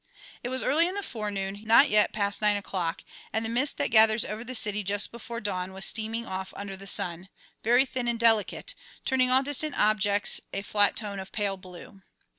It 0.41 0.49
was 0.49 0.63
early 0.63 0.87
in 0.87 0.95
the 0.95 1.03
forenoon, 1.03 1.63
not 1.63 1.87
yet 1.91 2.11
past 2.11 2.41
nine 2.41 2.57
o'clock, 2.57 3.03
and 3.31 3.45
the 3.45 3.49
mist 3.49 3.77
that 3.77 3.91
gathers 3.91 4.25
over 4.25 4.43
the 4.43 4.55
city 4.55 4.81
just 4.81 5.11
before 5.11 5.39
dawn 5.39 5.73
was 5.73 5.85
steaming 5.85 6.25
off 6.25 6.55
under 6.57 6.75
the 6.75 6.87
sun, 6.87 7.29
very 7.63 7.85
thin 7.85 8.07
and 8.07 8.19
delicate, 8.19 8.73
turning 9.05 9.29
all 9.29 9.43
distant 9.43 9.77
objects 9.79 10.41
a 10.53 10.63
flat 10.63 10.95
tone 10.95 11.19
of 11.19 11.31
pale 11.31 11.55
blue. 11.55 12.01